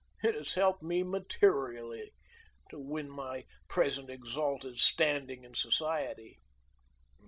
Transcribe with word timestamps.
It 0.23 0.33
has 0.33 0.55
helped 0.55 0.81
me 0.81 1.03
materially 1.03 2.11
to 2.71 2.79
win 2.79 3.05
to 3.05 3.11
my 3.13 3.45
present 3.67 4.09
exalted 4.09 4.79
standing 4.79 5.43
in 5.43 5.53
society. 5.53 6.39